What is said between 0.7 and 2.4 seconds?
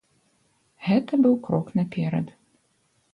Гэта быў крок наперад.